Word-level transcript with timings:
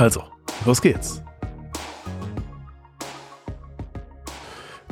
Also, 0.00 0.24
los 0.64 0.80
geht's. 0.80 1.22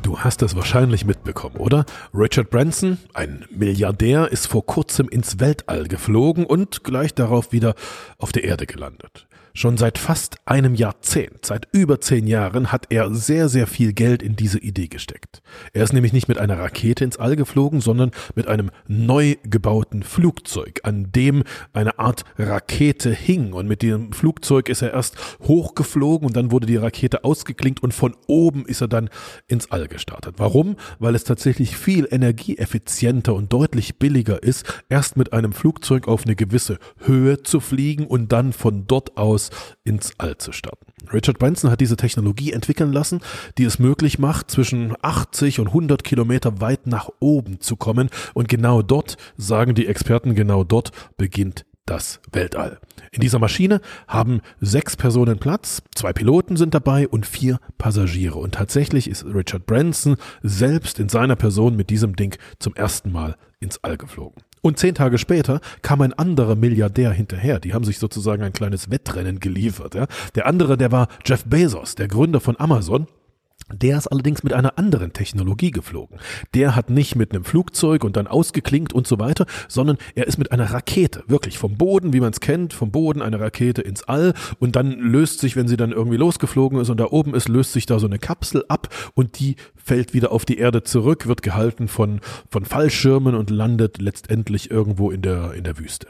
Du 0.02 0.18
hast 0.18 0.42
es 0.42 0.54
wahrscheinlich 0.54 1.06
mitbekommen, 1.06 1.56
oder? 1.56 1.86
Richard 2.12 2.50
Branson, 2.50 2.98
ein 3.14 3.46
Milliardär, 3.50 4.30
ist 4.30 4.48
vor 4.48 4.66
kurzem 4.66 5.08
ins 5.08 5.40
Weltall 5.40 5.88
geflogen 5.88 6.44
und 6.44 6.84
gleich 6.84 7.14
darauf 7.14 7.52
wieder 7.52 7.74
auf 8.18 8.32
der 8.32 8.44
Erde 8.44 8.66
gelandet. 8.66 9.26
Schon 9.54 9.76
seit 9.76 9.98
fast 9.98 10.36
einem 10.44 10.74
Jahrzehnt, 10.74 11.44
seit 11.44 11.68
über 11.72 12.00
zehn 12.00 12.26
Jahren, 12.26 12.70
hat 12.70 12.86
er 12.90 13.12
sehr, 13.14 13.48
sehr 13.48 13.66
viel 13.66 13.92
Geld 13.92 14.22
in 14.22 14.36
diese 14.36 14.58
Idee 14.58 14.88
gesteckt. 14.88 15.40
Er 15.72 15.84
ist 15.84 15.92
nämlich 15.92 16.12
nicht 16.12 16.28
mit 16.28 16.38
einer 16.38 16.58
Rakete 16.58 17.04
ins 17.04 17.16
All 17.16 17.36
geflogen, 17.36 17.80
sondern 17.80 18.10
mit 18.34 18.46
einem 18.48 18.70
neu 18.86 19.36
gebauten 19.44 20.02
Flugzeug, 20.02 20.80
an 20.84 21.10
dem 21.12 21.44
eine 21.72 21.98
Art 21.98 22.24
Rakete 22.38 23.12
hing. 23.12 23.52
Und 23.52 23.68
mit 23.68 23.82
dem 23.82 24.12
Flugzeug 24.12 24.68
ist 24.68 24.82
er 24.82 24.92
erst 24.92 25.16
hochgeflogen 25.42 26.26
und 26.26 26.36
dann 26.36 26.50
wurde 26.50 26.66
die 26.66 26.76
Rakete 26.76 27.24
ausgeklinkt 27.24 27.82
und 27.82 27.94
von 27.94 28.16
oben 28.26 28.66
ist 28.66 28.80
er 28.80 28.88
dann 28.88 29.10
ins 29.46 29.70
All 29.70 29.88
gestartet. 29.88 30.34
Warum? 30.38 30.76
Weil 30.98 31.14
es 31.14 31.24
tatsächlich 31.24 31.76
viel 31.76 32.06
energieeffizienter 32.10 33.34
und 33.34 33.52
deutlich 33.52 33.98
billiger 33.98 34.42
ist, 34.42 34.82
erst 34.88 35.16
mit 35.16 35.32
einem 35.32 35.52
Flugzeug 35.52 36.08
auf 36.08 36.24
eine 36.24 36.36
gewisse 36.36 36.78
Höhe 36.98 37.42
zu 37.42 37.60
fliegen 37.60 38.06
und 38.06 38.32
dann 38.32 38.52
von 38.52 38.86
dort 38.86 39.16
aus 39.16 39.37
ins 39.84 40.12
All 40.18 40.36
zu 40.38 40.52
starten. 40.52 40.86
Richard 41.12 41.38
Branson 41.38 41.70
hat 41.70 41.80
diese 41.80 41.96
Technologie 41.96 42.52
entwickeln 42.52 42.92
lassen, 42.92 43.20
die 43.56 43.64
es 43.64 43.78
möglich 43.78 44.18
macht, 44.18 44.50
zwischen 44.50 44.94
80 45.02 45.60
und 45.60 45.68
100 45.68 46.04
Kilometer 46.04 46.60
weit 46.60 46.86
nach 46.86 47.08
oben 47.20 47.60
zu 47.60 47.76
kommen. 47.76 48.10
Und 48.34 48.48
genau 48.48 48.82
dort, 48.82 49.16
sagen 49.36 49.74
die 49.74 49.86
Experten, 49.86 50.34
genau 50.34 50.64
dort 50.64 50.92
beginnt 51.16 51.64
das 51.86 52.20
Weltall. 52.32 52.78
In 53.12 53.20
dieser 53.20 53.38
Maschine 53.38 53.80
haben 54.06 54.42
sechs 54.60 54.96
Personen 54.96 55.38
Platz, 55.38 55.82
zwei 55.94 56.12
Piloten 56.12 56.56
sind 56.56 56.74
dabei 56.74 57.08
und 57.08 57.24
vier 57.24 57.58
Passagiere. 57.78 58.38
Und 58.38 58.54
tatsächlich 58.54 59.08
ist 59.08 59.24
Richard 59.24 59.64
Branson 59.66 60.16
selbst 60.42 60.98
in 61.00 61.08
seiner 61.08 61.36
Person 61.36 61.76
mit 61.76 61.88
diesem 61.88 62.14
Ding 62.14 62.36
zum 62.58 62.74
ersten 62.74 63.10
Mal 63.10 63.36
ins 63.60 63.82
All 63.82 63.96
geflogen. 63.96 64.42
Und 64.60 64.78
zehn 64.78 64.94
Tage 64.94 65.18
später 65.18 65.60
kam 65.82 66.00
ein 66.00 66.12
anderer 66.12 66.54
Milliardär 66.54 67.12
hinterher. 67.12 67.60
Die 67.60 67.74
haben 67.74 67.84
sich 67.84 67.98
sozusagen 67.98 68.42
ein 68.42 68.52
kleines 68.52 68.90
Wettrennen 68.90 69.40
geliefert. 69.40 69.94
Ja. 69.94 70.06
Der 70.34 70.46
andere, 70.46 70.76
der 70.76 70.92
war 70.92 71.08
Jeff 71.24 71.44
Bezos, 71.44 71.94
der 71.94 72.08
Gründer 72.08 72.40
von 72.40 72.58
Amazon. 72.58 73.06
Der 73.72 73.98
ist 73.98 74.06
allerdings 74.06 74.42
mit 74.42 74.52
einer 74.52 74.78
anderen 74.78 75.12
Technologie 75.12 75.70
geflogen. 75.70 76.18
Der 76.54 76.74
hat 76.74 76.90
nicht 76.90 77.16
mit 77.16 77.32
einem 77.32 77.44
Flugzeug 77.44 78.04
und 78.04 78.16
dann 78.16 78.26
ausgeklinkt 78.26 78.92
und 78.92 79.06
so 79.06 79.18
weiter, 79.18 79.46
sondern 79.68 79.98
er 80.14 80.26
ist 80.26 80.38
mit 80.38 80.52
einer 80.52 80.70
Rakete, 80.70 81.24
wirklich 81.26 81.58
vom 81.58 81.76
Boden, 81.76 82.12
wie 82.12 82.20
man 82.20 82.32
es 82.32 82.40
kennt, 82.40 82.72
vom 82.72 82.90
Boden 82.90 83.22
eine 83.22 83.40
Rakete 83.40 83.82
ins 83.82 84.04
All 84.04 84.34
und 84.58 84.76
dann 84.76 84.92
löst 84.92 85.40
sich, 85.40 85.56
wenn 85.56 85.68
sie 85.68 85.76
dann 85.76 85.92
irgendwie 85.92 86.16
losgeflogen 86.16 86.80
ist 86.80 86.90
und 86.90 86.98
da 86.98 87.06
oben 87.06 87.34
ist, 87.34 87.48
löst 87.48 87.72
sich 87.72 87.86
da 87.86 87.98
so 87.98 88.06
eine 88.06 88.18
Kapsel 88.18 88.64
ab 88.68 88.88
und 89.14 89.38
die 89.38 89.56
fällt 89.76 90.14
wieder 90.14 90.32
auf 90.32 90.44
die 90.44 90.58
Erde 90.58 90.82
zurück, 90.82 91.26
wird 91.26 91.42
gehalten 91.42 91.88
von, 91.88 92.20
von 92.50 92.64
Fallschirmen 92.64 93.34
und 93.34 93.50
landet 93.50 93.98
letztendlich 94.00 94.70
irgendwo 94.70 95.10
in 95.10 95.22
der, 95.22 95.54
in 95.54 95.64
der 95.64 95.78
Wüste. 95.78 96.08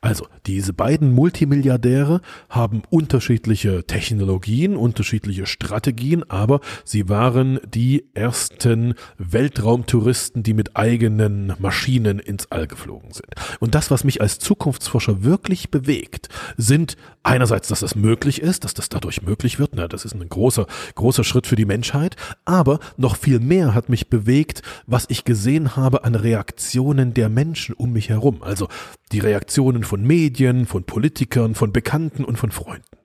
Also, 0.00 0.26
diese 0.46 0.72
beiden 0.72 1.14
Multimilliardäre 1.14 2.22
haben 2.48 2.82
unterschiedliche 2.90 3.86
Technologien, 3.86 4.76
unterschiedliche 4.76 5.46
Strategien, 5.46 6.28
aber 6.28 6.60
sie 6.84 6.99
waren 7.08 7.60
die 7.66 8.04
ersten 8.14 8.94
Weltraumtouristen, 9.18 10.42
die 10.42 10.54
mit 10.54 10.76
eigenen 10.76 11.54
Maschinen 11.58 12.18
ins 12.18 12.50
All 12.50 12.66
geflogen 12.66 13.12
sind. 13.12 13.28
Und 13.60 13.74
das, 13.74 13.90
was 13.90 14.04
mich 14.04 14.20
als 14.20 14.38
Zukunftsforscher 14.38 15.22
wirklich 15.22 15.70
bewegt, 15.70 16.28
sind 16.56 16.96
einerseits, 17.22 17.68
dass 17.68 17.80
das 17.80 17.94
möglich 17.94 18.40
ist, 18.42 18.64
dass 18.64 18.74
das 18.74 18.88
dadurch 18.88 19.22
möglich 19.22 19.58
wird, 19.58 19.72
na, 19.74 19.88
das 19.88 20.04
ist 20.04 20.14
ein 20.14 20.28
großer, 20.28 20.66
großer 20.94 21.24
Schritt 21.24 21.46
für 21.46 21.56
die 21.56 21.64
Menschheit, 21.64 22.16
aber 22.44 22.80
noch 22.96 23.16
viel 23.16 23.40
mehr 23.40 23.74
hat 23.74 23.88
mich 23.88 24.08
bewegt, 24.08 24.62
was 24.86 25.06
ich 25.08 25.24
gesehen 25.24 25.76
habe 25.76 26.04
an 26.04 26.14
Reaktionen 26.14 27.14
der 27.14 27.28
Menschen 27.28 27.74
um 27.74 27.92
mich 27.92 28.08
herum. 28.08 28.42
Also 28.42 28.68
die 29.12 29.20
Reaktionen 29.20 29.84
von 29.84 30.02
Medien, 30.02 30.66
von 30.66 30.84
Politikern, 30.84 31.54
von 31.54 31.72
Bekannten 31.72 32.24
und 32.24 32.36
von 32.36 32.50
Freunden. 32.50 32.99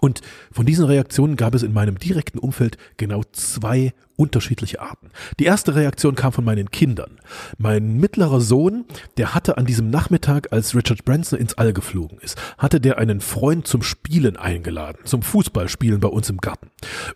Und 0.00 0.20
von 0.52 0.66
diesen 0.66 0.84
Reaktionen 0.84 1.36
gab 1.36 1.54
es 1.54 1.62
in 1.62 1.72
meinem 1.72 1.98
direkten 1.98 2.38
Umfeld 2.38 2.76
genau 2.96 3.22
zwei 3.32 3.92
unterschiedliche 4.18 4.80
Arten. 4.80 5.10
Die 5.38 5.44
erste 5.44 5.74
Reaktion 5.74 6.16
kam 6.16 6.32
von 6.32 6.44
meinen 6.44 6.70
Kindern. 6.70 7.18
Mein 7.56 7.94
mittlerer 7.98 8.40
Sohn, 8.40 8.84
der 9.16 9.34
hatte 9.34 9.56
an 9.56 9.64
diesem 9.64 9.90
Nachmittag, 9.90 10.52
als 10.52 10.74
Richard 10.74 11.04
Branson 11.04 11.38
ins 11.38 11.54
All 11.54 11.72
geflogen 11.72 12.18
ist, 12.18 12.36
hatte 12.58 12.80
der 12.80 12.98
einen 12.98 13.20
Freund 13.20 13.66
zum 13.66 13.82
Spielen 13.82 14.36
eingeladen, 14.36 14.98
zum 15.04 15.22
Fußballspielen 15.22 16.00
bei 16.00 16.08
uns 16.08 16.28
im 16.28 16.38
Garten. 16.38 16.70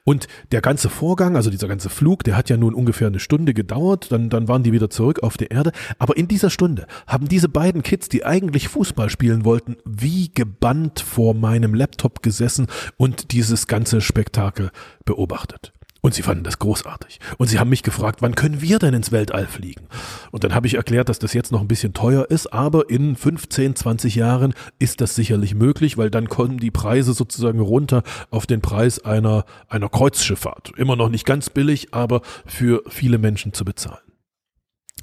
Und 0.04 0.28
der 0.52 0.60
ganze 0.60 0.88
Vorgang, 0.88 1.34
also 1.34 1.50
dieser 1.50 1.68
ganze 1.68 1.88
Flug, 1.88 2.22
der 2.22 2.36
hat 2.36 2.48
ja 2.48 2.56
nun 2.56 2.72
ungefähr 2.72 3.08
eine 3.08 3.20
Stunde 3.20 3.52
gedauert, 3.52 4.12
dann, 4.12 4.30
dann 4.30 4.46
waren 4.46 4.62
die 4.62 4.72
wieder 4.72 4.88
zurück 4.88 5.22
auf 5.24 5.36
der 5.36 5.50
Erde. 5.50 5.72
Aber 5.98 6.16
in 6.16 6.28
dieser 6.28 6.50
Stunde 6.50 6.86
haben 7.08 7.26
diese 7.28 7.48
beiden 7.48 7.82
Kids, 7.82 8.08
die 8.08 8.24
eigentlich 8.24 8.68
Fußball 8.68 9.10
spielen 9.10 9.44
wollten, 9.44 9.76
wie 9.84 10.30
gebannt 10.32 11.00
vor 11.00 11.34
meinem 11.34 11.74
Laptop 11.74 12.22
gesessen 12.22 12.68
und 12.96 13.32
dieses 13.32 13.66
ganze 13.66 14.00
Spektakel 14.00 14.70
beobachtet. 15.04 15.72
Und 16.04 16.14
sie 16.14 16.22
fanden 16.22 16.42
das 16.42 16.58
großartig. 16.58 17.20
Und 17.38 17.46
sie 17.46 17.60
haben 17.60 17.70
mich 17.70 17.84
gefragt, 17.84 18.22
wann 18.22 18.34
können 18.34 18.60
wir 18.60 18.80
denn 18.80 18.92
ins 18.92 19.12
Weltall 19.12 19.46
fliegen? 19.46 19.86
Und 20.32 20.42
dann 20.42 20.52
habe 20.52 20.66
ich 20.66 20.74
erklärt, 20.74 21.08
dass 21.08 21.20
das 21.20 21.32
jetzt 21.32 21.52
noch 21.52 21.60
ein 21.60 21.68
bisschen 21.68 21.94
teuer 21.94 22.26
ist, 22.28 22.52
aber 22.52 22.90
in 22.90 23.14
15, 23.14 23.76
20 23.76 24.16
Jahren 24.16 24.52
ist 24.80 25.00
das 25.00 25.14
sicherlich 25.14 25.54
möglich, 25.54 25.96
weil 25.96 26.10
dann 26.10 26.28
kommen 26.28 26.58
die 26.58 26.72
Preise 26.72 27.12
sozusagen 27.12 27.60
runter 27.60 28.02
auf 28.30 28.46
den 28.48 28.60
Preis 28.60 28.98
einer, 29.04 29.44
einer 29.68 29.88
Kreuzschifffahrt. 29.88 30.72
Immer 30.76 30.96
noch 30.96 31.08
nicht 31.08 31.24
ganz 31.24 31.50
billig, 31.50 31.94
aber 31.94 32.22
für 32.46 32.82
viele 32.88 33.18
Menschen 33.18 33.52
zu 33.52 33.64
bezahlen. 33.64 34.02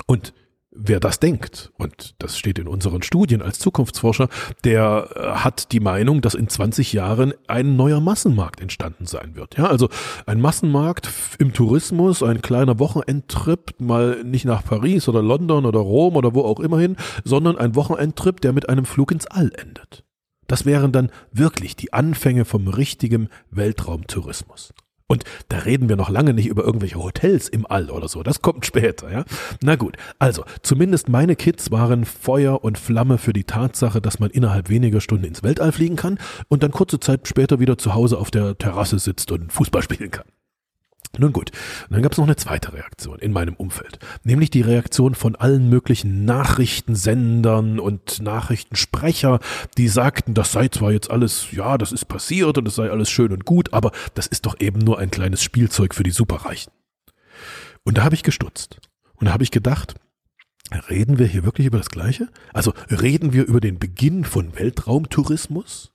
Und 0.06 0.34
wer 0.72 1.00
das 1.00 1.20
denkt, 1.20 1.72
und 1.78 2.16
das 2.20 2.38
steht 2.38 2.60
in 2.60 2.68
unseren 2.68 3.02
Studien 3.02 3.42
als 3.42 3.60
Zukunftsforscher, 3.60 4.30
der 4.64 5.10
äh, 5.16 5.22
hat 5.40 5.72
die 5.72 5.80
Meinung, 5.80 6.22
dass 6.22 6.36
in 6.36 6.48
20 6.48 6.94
Jahren 6.94 7.34
ein 7.48 7.76
neuer 7.76 8.00
Massenmarkt 8.00 8.62
entstanden 8.62 9.06
sein 9.06 9.36
wird. 9.36 9.58
Ja, 9.58 9.66
also 9.66 9.90
ein 10.26 10.42
Massenmarkt 10.42 11.10
im 11.40 11.54
Tourismus, 11.54 12.24
ein 12.24 12.42
kleiner 12.42 12.80
Wochenendtrip, 12.80 13.76
mal 13.80 14.24
nicht 14.24 14.46
nach 14.46 14.64
Paris 14.64 15.08
oder 15.08 15.22
London 15.22 15.66
oder 15.66 15.80
Rom 15.80 16.16
oder 16.16 16.34
wo 16.36 16.44
auch 16.44 16.60
immer 16.60 16.80
hin, 16.80 16.98
sondern 17.24 17.58
ein 17.58 17.76
Wochenendtrip, 17.76 18.42
der 18.42 18.54
mit 18.54 18.70
einem 18.70 18.86
Flug 18.86 19.12
ins 19.12 19.28
All 19.28 19.52
endet. 19.56 20.04
Das 20.48 20.66
wären 20.66 20.92
dann 20.92 21.12
wirklich 21.32 21.76
die 21.76 21.94
Anfänge 21.94 22.44
vom 22.44 22.68
richtigen 22.68 23.30
Weltraumtourismus. 23.52 24.74
Und 25.12 25.24
da 25.50 25.58
reden 25.58 25.90
wir 25.90 25.96
noch 25.96 26.10
lange 26.10 26.36
nicht 26.36 26.46
über 26.46 26.64
irgendwelche 26.64 27.00
Hotels 27.00 27.50
im 27.50 27.66
All 27.66 27.90
oder 27.90 28.08
so. 28.08 28.22
Das 28.22 28.44
kommt 28.44 28.68
später, 28.68 29.12
ja. 29.12 29.26
Na 29.62 29.76
gut. 29.76 29.98
Also, 30.20 30.44
zumindest 30.62 31.10
meine 31.10 31.36
Kids 31.36 31.72
waren 31.72 32.06
Feuer 32.06 32.64
und 32.64 32.78
Flamme 32.78 33.18
für 33.18 33.34
die 33.34 33.44
Tatsache, 33.44 34.02
dass 34.02 34.20
man 34.20 34.30
innerhalb 34.30 34.70
weniger 34.70 35.02
Stunden 35.02 35.26
ins 35.26 35.42
Weltall 35.42 35.72
fliegen 35.72 35.96
kann 35.96 36.20
und 36.48 36.62
dann 36.62 36.70
kurze 36.70 37.00
Zeit 37.00 37.28
später 37.28 37.60
wieder 37.60 37.80
zu 37.80 37.96
Hause 37.96 38.20
auf 38.20 38.30
der 38.30 38.56
Terrasse 38.58 39.00
sitzt 39.00 39.32
und 39.32 39.52
Fußball 39.52 39.82
spielen 39.82 40.12
kann. 40.12 40.26
Nun 41.18 41.34
gut, 41.34 41.52
und 41.90 41.94
dann 41.94 42.02
gab 42.02 42.12
es 42.12 42.18
noch 42.18 42.26
eine 42.26 42.36
zweite 42.36 42.72
Reaktion 42.72 43.20
in 43.20 43.34
meinem 43.34 43.56
Umfeld, 43.56 44.00
nämlich 44.24 44.52
die 44.52 44.62
Reaktion 44.62 45.16
von 45.16 45.36
allen 45.36 45.68
möglichen 45.68 46.24
Nachrichtensendern 46.24 47.80
und 47.80 48.22
Nachrichtensprecher, 48.22 49.40
die 49.78 49.88
sagten, 49.88 50.34
das 50.34 50.52
sei 50.52 50.68
zwar 50.70 50.92
jetzt 50.92 51.10
alles, 51.10 51.48
ja, 51.52 51.78
das 51.78 51.92
ist 51.92 52.06
passiert 52.06 52.58
und 52.58 52.68
es 52.68 52.76
sei 52.76 52.90
alles 52.90 53.10
schön 53.10 53.34
und 53.34 53.44
gut, 53.44 53.74
aber 53.74 53.92
das 54.14 54.28
ist 54.28 54.46
doch 54.46 54.60
eben 54.60 54.80
nur 54.80 55.00
ein 55.00 55.12
kleines 55.12 55.42
Spielzeug 55.42 55.96
für 55.96 56.04
die 56.04 56.12
Superreichen. 56.12 56.72
Und 57.84 57.98
da 57.98 58.04
habe 58.04 58.16
ich 58.16 58.24
gestutzt 58.24 58.80
und 59.16 59.26
da 59.26 59.34
habe 59.34 59.44
ich 59.44 59.52
gedacht, 59.52 59.96
reden 60.90 61.18
wir 61.18 61.26
hier 61.26 61.44
wirklich 61.44 61.68
über 61.68 61.80
das 61.80 61.90
Gleiche? 61.90 62.30
Also 62.54 62.74
reden 62.90 63.34
wir 63.34 63.46
über 63.46 63.60
den 63.60 63.80
Beginn 63.80 64.24
von 64.24 64.56
Weltraumtourismus? 64.56 65.92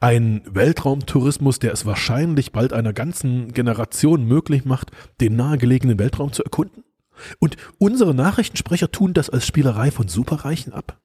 Ein 0.00 0.42
Weltraumtourismus, 0.46 1.58
der 1.58 1.72
es 1.72 1.86
wahrscheinlich 1.86 2.52
bald 2.52 2.72
einer 2.72 2.92
ganzen 2.92 3.52
Generation 3.52 4.24
möglich 4.24 4.64
macht, 4.64 4.90
den 5.20 5.36
nahegelegenen 5.36 5.98
Weltraum 5.98 6.32
zu 6.32 6.44
erkunden? 6.44 6.84
Und 7.38 7.56
unsere 7.78 8.14
Nachrichtensprecher 8.14 8.90
tun 8.90 9.14
das 9.14 9.30
als 9.30 9.46
Spielerei 9.46 9.90
von 9.90 10.08
Superreichen 10.08 10.72
ab? 10.72 11.00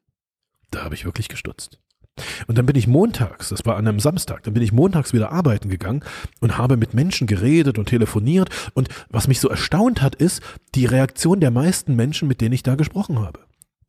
Da 0.71 0.83
habe 0.83 0.95
ich 0.95 1.05
wirklich 1.05 1.29
gestutzt. 1.29 1.79
Und 2.47 2.57
dann 2.57 2.67
bin 2.67 2.75
ich 2.75 2.85
montags, 2.87 3.49
das 3.49 3.65
war 3.65 3.75
an 3.75 3.87
einem 3.87 3.99
Samstag, 3.99 4.43
dann 4.43 4.53
bin 4.53 4.61
ich 4.61 4.71
montags 4.71 5.13
wieder 5.13 5.31
arbeiten 5.31 5.69
gegangen 5.69 6.03
und 6.41 6.57
habe 6.59 6.77
mit 6.77 6.93
Menschen 6.93 7.25
geredet 7.25 7.79
und 7.79 7.89
telefoniert. 7.89 8.49
Und 8.75 8.89
was 9.09 9.27
mich 9.27 9.39
so 9.39 9.49
erstaunt 9.49 10.01
hat, 10.01 10.15
ist 10.15 10.41
die 10.75 10.85
Reaktion 10.85 11.39
der 11.39 11.51
meisten 11.51 11.95
Menschen, 11.95 12.27
mit 12.27 12.39
denen 12.41 12.53
ich 12.53 12.63
da 12.63 12.75
gesprochen 12.75 13.19
habe. 13.19 13.39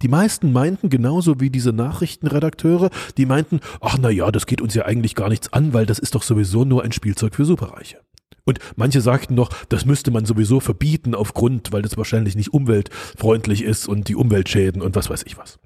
Die 0.04 0.08
meisten 0.08 0.52
meinten 0.52 0.90
genauso 0.90 1.40
wie 1.40 1.48
diese 1.48 1.72
Nachrichtenredakteure, 1.72 2.90
die 3.16 3.24
meinten, 3.24 3.60
ach 3.80 3.96
na 3.98 4.10
ja, 4.10 4.30
das 4.30 4.44
geht 4.44 4.60
uns 4.60 4.74
ja 4.74 4.84
eigentlich 4.84 5.14
gar 5.14 5.30
nichts 5.30 5.50
an, 5.54 5.72
weil 5.72 5.86
das 5.86 5.98
ist 5.98 6.14
doch 6.14 6.22
sowieso 6.22 6.66
nur 6.66 6.84
ein 6.84 6.92
Spielzeug 6.92 7.34
für 7.34 7.46
Superreiche. 7.46 8.02
Und 8.44 8.58
manche 8.76 9.00
sagten 9.00 9.34
noch, 9.34 9.48
das 9.70 9.86
müsste 9.86 10.10
man 10.10 10.26
sowieso 10.26 10.60
verbieten 10.60 11.14
aufgrund, 11.14 11.72
weil 11.72 11.80
das 11.80 11.96
wahrscheinlich 11.96 12.36
nicht 12.36 12.52
umweltfreundlich 12.52 13.62
ist 13.62 13.88
und 13.88 14.08
die 14.08 14.14
Umweltschäden 14.14 14.82
und 14.82 14.94
was 14.94 15.08
weiß 15.08 15.22
ich 15.24 15.38
was. 15.38 15.58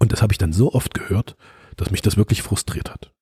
Und 0.00 0.10
das 0.10 0.20
habe 0.20 0.32
ich 0.32 0.38
dann 0.38 0.52
so 0.52 0.72
oft 0.72 0.92
gehört, 0.92 1.36
dass 1.76 1.92
mich 1.92 2.02
das 2.02 2.16
wirklich 2.16 2.42
frustriert 2.42 2.90
hat. 2.90 3.12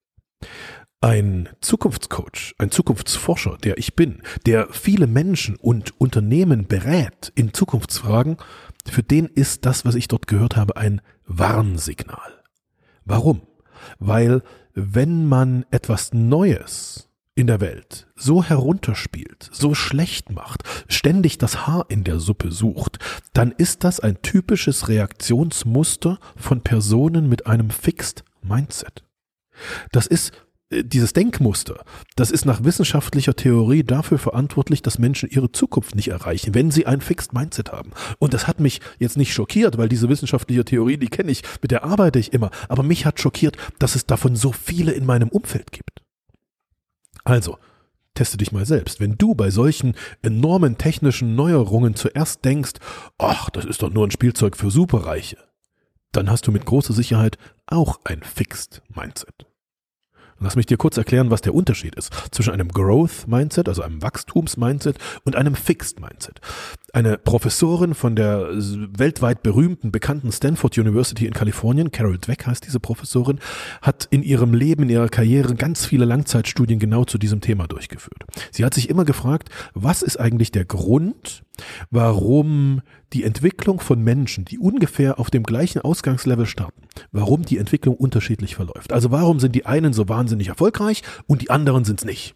Ein 1.02 1.48
Zukunftscoach, 1.60 2.54
ein 2.58 2.70
Zukunftsforscher, 2.70 3.58
der 3.62 3.76
ich 3.76 3.96
bin, 3.96 4.22
der 4.46 4.68
viele 4.70 5.08
Menschen 5.08 5.56
und 5.56 6.00
Unternehmen 6.00 6.68
berät 6.68 7.32
in 7.34 7.52
Zukunftsfragen, 7.52 8.36
für 8.88 9.02
den 9.02 9.26
ist 9.26 9.64
das, 9.66 9.84
was 9.84 9.94
ich 9.94 10.08
dort 10.08 10.26
gehört 10.26 10.56
habe, 10.56 10.76
ein 10.76 11.00
Warnsignal. 11.26 12.42
Warum? 13.04 13.42
Weil 13.98 14.42
wenn 14.74 15.26
man 15.26 15.66
etwas 15.70 16.12
Neues 16.12 17.08
in 17.34 17.46
der 17.46 17.60
Welt 17.60 18.08
so 18.14 18.44
herunterspielt, 18.44 19.48
so 19.52 19.74
schlecht 19.74 20.30
macht, 20.30 20.62
ständig 20.88 21.38
das 21.38 21.66
Haar 21.66 21.86
in 21.88 22.04
der 22.04 22.20
Suppe 22.20 22.52
sucht, 22.52 22.98
dann 23.32 23.52
ist 23.52 23.84
das 23.84 24.00
ein 24.00 24.20
typisches 24.22 24.88
Reaktionsmuster 24.88 26.18
von 26.36 26.60
Personen 26.60 27.28
mit 27.28 27.46
einem 27.46 27.70
Fixed 27.70 28.24
Mindset. 28.42 29.04
Das 29.92 30.06
ist 30.06 30.32
dieses 30.72 31.12
Denkmuster, 31.12 31.84
das 32.16 32.30
ist 32.30 32.44
nach 32.44 32.64
wissenschaftlicher 32.64 33.34
Theorie 33.34 33.84
dafür 33.84 34.18
verantwortlich, 34.18 34.82
dass 34.82 34.98
Menschen 34.98 35.28
ihre 35.30 35.52
Zukunft 35.52 35.94
nicht 35.94 36.08
erreichen, 36.08 36.54
wenn 36.54 36.70
sie 36.70 36.86
ein 36.86 37.00
Fixed 37.00 37.32
Mindset 37.32 37.72
haben. 37.72 37.90
Und 38.18 38.34
das 38.34 38.46
hat 38.46 38.60
mich 38.60 38.80
jetzt 38.98 39.16
nicht 39.16 39.32
schockiert, 39.32 39.78
weil 39.78 39.88
diese 39.88 40.08
wissenschaftliche 40.08 40.64
Theorie, 40.64 40.96
die 40.96 41.08
kenne 41.08 41.30
ich, 41.30 41.42
mit 41.60 41.70
der 41.70 41.84
arbeite 41.84 42.18
ich 42.18 42.32
immer. 42.32 42.50
Aber 42.68 42.82
mich 42.82 43.04
hat 43.06 43.20
schockiert, 43.20 43.56
dass 43.78 43.94
es 43.94 44.06
davon 44.06 44.36
so 44.36 44.52
viele 44.52 44.92
in 44.92 45.04
meinem 45.04 45.28
Umfeld 45.28 45.72
gibt. 45.72 46.02
Also, 47.24 47.58
teste 48.14 48.36
dich 48.36 48.52
mal 48.52 48.66
selbst. 48.66 49.00
Wenn 49.00 49.16
du 49.16 49.34
bei 49.34 49.50
solchen 49.50 49.94
enormen 50.22 50.78
technischen 50.78 51.34
Neuerungen 51.34 51.94
zuerst 51.94 52.44
denkst, 52.44 52.74
ach, 53.18 53.50
das 53.50 53.64
ist 53.64 53.82
doch 53.82 53.90
nur 53.90 54.06
ein 54.06 54.10
Spielzeug 54.10 54.56
für 54.56 54.70
Superreiche, 54.70 55.38
dann 56.12 56.30
hast 56.30 56.46
du 56.46 56.52
mit 56.52 56.66
großer 56.66 56.92
Sicherheit 56.92 57.38
auch 57.66 58.00
ein 58.04 58.22
Fixed 58.22 58.82
Mindset. 58.94 59.46
Lass 60.42 60.56
mich 60.56 60.66
dir 60.66 60.76
kurz 60.76 60.96
erklären, 60.96 61.30
was 61.30 61.40
der 61.40 61.54
Unterschied 61.54 61.94
ist 61.94 62.12
zwischen 62.30 62.52
einem 62.52 62.68
Growth 62.68 63.26
Mindset, 63.26 63.68
also 63.68 63.82
einem 63.82 64.02
Wachstums 64.02 64.56
Mindset 64.56 64.98
und 65.24 65.36
einem 65.36 65.54
Fixed 65.54 66.00
Mindset. 66.00 66.40
Eine 66.92 67.16
Professorin 67.16 67.94
von 67.94 68.16
der 68.16 68.48
weltweit 68.50 69.42
berühmten, 69.42 69.92
bekannten 69.92 70.32
Stanford 70.32 70.76
University 70.76 71.26
in 71.26 71.32
Kalifornien, 71.32 71.90
Carol 71.90 72.18
Dweck 72.18 72.46
heißt 72.46 72.66
diese 72.66 72.80
Professorin, 72.80 73.38
hat 73.80 74.08
in 74.10 74.22
ihrem 74.22 74.52
Leben, 74.52 74.82
in 74.82 74.90
ihrer 74.90 75.08
Karriere 75.08 75.54
ganz 75.54 75.86
viele 75.86 76.04
Langzeitstudien 76.04 76.78
genau 76.78 77.04
zu 77.04 77.18
diesem 77.18 77.40
Thema 77.40 77.66
durchgeführt. 77.66 78.24
Sie 78.50 78.64
hat 78.64 78.74
sich 78.74 78.90
immer 78.90 79.04
gefragt, 79.04 79.48
was 79.74 80.02
ist 80.02 80.18
eigentlich 80.18 80.52
der 80.52 80.64
Grund, 80.64 81.44
warum 81.90 82.82
die 83.12 83.24
Entwicklung 83.24 83.80
von 83.80 84.02
Menschen, 84.02 84.44
die 84.44 84.58
ungefähr 84.58 85.18
auf 85.18 85.30
dem 85.30 85.42
gleichen 85.42 85.82
Ausgangslevel 85.82 86.46
starten, 86.46 86.82
warum 87.12 87.42
die 87.42 87.58
Entwicklung 87.58 87.96
unterschiedlich 87.96 88.54
verläuft. 88.54 88.92
Also 88.92 89.10
warum 89.10 89.38
sind 89.38 89.54
die 89.54 89.66
einen 89.66 89.92
so 89.92 90.08
wahnsinnig 90.08 90.31
erfolgreich 90.40 91.02
und 91.26 91.42
die 91.42 91.50
anderen 91.50 91.84
sind 91.84 92.00
es 92.00 92.04
nicht? 92.04 92.34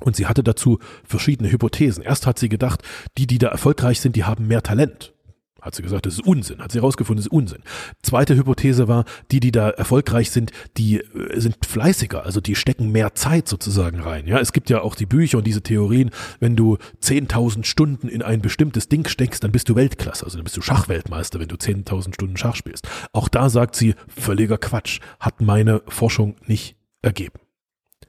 Und 0.00 0.16
sie 0.16 0.26
hatte 0.26 0.44
dazu 0.44 0.78
verschiedene 1.04 1.50
Hypothesen. 1.50 2.04
Erst 2.04 2.26
hat 2.26 2.38
sie 2.38 2.48
gedacht, 2.48 2.82
die, 3.16 3.26
die 3.26 3.38
da 3.38 3.48
erfolgreich 3.48 4.00
sind, 4.00 4.16
die 4.16 4.24
haben 4.24 4.46
mehr 4.46 4.62
Talent. 4.62 5.12
Hat 5.60 5.74
sie 5.74 5.82
gesagt, 5.82 6.06
das 6.06 6.14
ist 6.14 6.24
Unsinn. 6.24 6.60
Hat 6.60 6.70
sie 6.70 6.78
herausgefunden, 6.78 7.18
das 7.18 7.26
ist 7.26 7.32
Unsinn. 7.32 7.62
Zweite 8.02 8.36
Hypothese 8.36 8.86
war, 8.86 9.04
die, 9.32 9.40
die 9.40 9.50
da 9.50 9.70
erfolgreich 9.70 10.30
sind, 10.30 10.52
die 10.76 11.00
äh, 11.00 11.40
sind 11.40 11.56
fleißiger, 11.66 12.24
also 12.24 12.40
die 12.40 12.54
stecken 12.54 12.92
mehr 12.92 13.14
Zeit 13.16 13.48
sozusagen 13.48 13.98
rein. 13.98 14.28
Ja, 14.28 14.38
es 14.38 14.52
gibt 14.52 14.70
ja 14.70 14.82
auch 14.82 14.94
die 14.94 15.06
Bücher 15.06 15.38
und 15.38 15.46
diese 15.48 15.62
Theorien, 15.62 16.10
wenn 16.38 16.54
du 16.54 16.78
10.000 17.02 17.64
Stunden 17.64 18.08
in 18.08 18.22
ein 18.22 18.40
bestimmtes 18.40 18.88
Ding 18.88 19.08
steckst, 19.08 19.42
dann 19.42 19.50
bist 19.50 19.68
du 19.68 19.74
Weltklasse, 19.74 20.24
also 20.24 20.38
dann 20.38 20.44
bist 20.44 20.56
du 20.56 20.62
Schachweltmeister, 20.62 21.40
wenn 21.40 21.48
du 21.48 21.56
10.000 21.56 22.14
Stunden 22.14 22.36
Schach 22.36 22.54
spielst. 22.54 22.88
Auch 23.12 23.28
da 23.28 23.50
sagt 23.50 23.74
sie, 23.74 23.96
völliger 24.06 24.58
Quatsch, 24.58 25.00
hat 25.18 25.40
meine 25.40 25.82
Forschung 25.88 26.36
nicht 26.46 26.77
ergeben. 27.02 27.40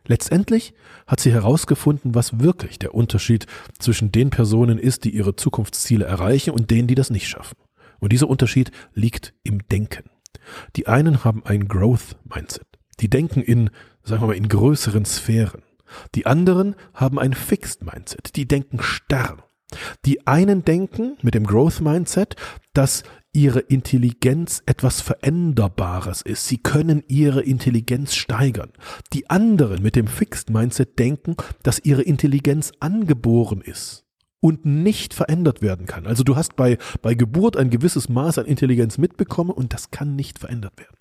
Letztendlich 0.06 0.74
hat 1.06 1.20
sie 1.20 1.32
herausgefunden, 1.32 2.16
was 2.16 2.40
wirklich 2.40 2.80
der 2.80 2.96
Unterschied 2.96 3.46
zwischen 3.78 4.12
den 4.12 4.32
Personen 4.32 4.80
ist, 4.80 5.04
die 5.06 5.12
ihre 5.12 5.36
Zukunftsziele 5.36 6.06
erreichen 6.06 6.52
und 6.52 6.72
denen, 6.72 6.88
die 6.88 6.96
das 6.96 7.10
nicht 7.10 7.28
schaffen. 7.28 7.58
Und 8.00 8.12
dieser 8.12 8.30
Unterschied 8.30 8.72
liegt 8.94 9.34
im 9.44 9.68
Denken. 9.68 10.10
Die 10.76 10.88
einen 10.88 11.24
haben 11.24 11.46
ein 11.46 11.68
Growth 11.68 12.16
Mindset. 12.24 12.66
Die 13.00 13.10
denken 13.10 13.42
in, 13.42 13.70
sagen 14.04 14.22
wir 14.24 14.28
mal, 14.28 14.36
in 14.36 14.48
größeren 14.48 15.06
Sphären. 15.06 15.62
Die 16.16 16.26
anderen 16.26 16.76
haben 16.94 17.20
ein 17.20 17.34
Fixed 17.34 17.84
Mindset. 17.84 18.36
Die 18.36 18.48
denken 18.48 18.82
starr. 18.82 19.38
Die 20.06 20.26
einen 20.26 20.66
denken 20.66 21.18
mit 21.22 21.36
dem 21.36 21.46
Growth 21.46 21.82
Mindset, 21.82 22.36
dass 22.74 23.04
ihre 23.34 23.60
Intelligenz 23.60 24.64
etwas 24.66 25.02
Veränderbares 25.02 26.22
ist. 26.22 26.48
Sie 26.48 26.58
können 26.58 27.04
ihre 27.08 27.42
Intelligenz 27.42 28.16
steigern. 28.16 28.72
Die 29.14 29.30
anderen 29.30 29.84
mit 29.84 29.96
dem 29.96 30.08
Fixed 30.08 30.50
Mindset 30.50 30.98
denken, 30.98 31.36
dass 31.64 31.80
ihre 31.84 32.02
Intelligenz 32.02 32.72
angeboren 32.80 33.62
ist 33.62 34.06
und 34.42 34.66
nicht 34.66 35.14
verändert 35.14 35.62
werden 35.62 35.86
kann. 35.86 36.08
Also 36.08 36.24
du 36.24 36.36
hast 36.36 36.56
bei, 36.56 36.78
bei 37.02 37.14
Geburt 37.14 37.58
ein 37.58 37.70
gewisses 37.70 38.10
Maß 38.10 38.40
an 38.40 38.46
Intelligenz 38.46 38.98
mitbekommen 38.98 39.52
und 39.52 39.74
das 39.74 39.92
kann 39.92 40.16
nicht 40.16 40.40
verändert 40.40 40.78
werden. 40.78 40.96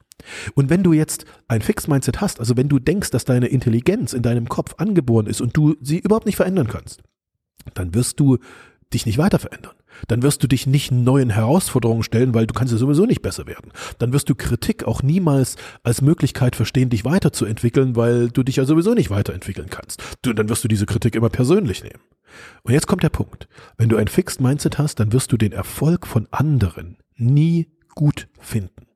Und 0.54 0.68
wenn 0.68 0.82
du 0.82 0.92
jetzt 0.92 1.24
ein 1.46 1.62
Fixed 1.62 1.88
Mindset 1.88 2.20
hast, 2.20 2.40
also 2.40 2.56
wenn 2.56 2.68
du 2.68 2.78
denkst, 2.78 3.10
dass 3.10 3.24
deine 3.24 3.46
Intelligenz 3.46 4.12
in 4.12 4.22
deinem 4.22 4.48
Kopf 4.48 4.74
angeboren 4.78 5.26
ist 5.26 5.40
und 5.40 5.56
du 5.56 5.76
sie 5.80 5.98
überhaupt 5.98 6.26
nicht 6.26 6.36
verändern 6.36 6.66
kannst, 6.66 7.02
dann 7.74 7.94
wirst 7.94 8.18
du 8.20 8.38
dich 8.92 9.06
nicht 9.06 9.18
weiter 9.18 9.38
verändern. 9.38 9.74
Dann 10.06 10.22
wirst 10.22 10.42
du 10.42 10.46
dich 10.46 10.66
nicht 10.66 10.92
neuen 10.92 11.30
Herausforderungen 11.30 12.02
stellen, 12.02 12.34
weil 12.34 12.46
du 12.46 12.54
kannst 12.54 12.72
ja 12.72 12.78
sowieso 12.78 13.04
nicht 13.04 13.22
besser 13.22 13.46
werden. 13.46 13.72
Dann 13.98 14.12
wirst 14.12 14.28
du 14.28 14.34
Kritik 14.34 14.84
auch 14.84 15.02
niemals 15.02 15.56
als 15.82 16.02
Möglichkeit 16.02 16.56
verstehen, 16.56 16.90
dich 16.90 17.04
weiterzuentwickeln, 17.04 17.96
weil 17.96 18.28
du 18.28 18.42
dich 18.42 18.56
ja 18.56 18.64
sowieso 18.64 18.94
nicht 18.94 19.10
weiterentwickeln 19.10 19.68
kannst. 19.70 20.02
Du, 20.22 20.32
dann 20.32 20.48
wirst 20.48 20.62
du 20.64 20.68
diese 20.68 20.86
Kritik 20.86 21.14
immer 21.14 21.30
persönlich 21.30 21.82
nehmen. 21.82 22.00
Und 22.62 22.72
jetzt 22.72 22.86
kommt 22.86 23.02
der 23.02 23.08
Punkt. 23.08 23.48
Wenn 23.76 23.88
du 23.88 23.96
ein 23.96 24.08
Fixed 24.08 24.40
Mindset 24.40 24.78
hast, 24.78 25.00
dann 25.00 25.12
wirst 25.12 25.32
du 25.32 25.36
den 25.36 25.52
Erfolg 25.52 26.06
von 26.06 26.28
anderen 26.30 26.98
nie 27.16 27.68
gut 27.94 28.28
finden. 28.38 28.86